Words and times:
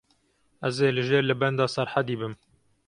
Ez 0.67 0.75
ê 0.87 0.89
li 0.95 1.03
jêr 1.09 1.23
li 1.27 1.35
benda 1.41 1.65
Serhedî 1.75 2.15
bim. 2.21 2.33